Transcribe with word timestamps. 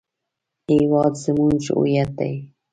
هېواد 0.69 1.13
زموږ 1.23 1.61
هویت 1.75 2.09
دی 2.19 2.33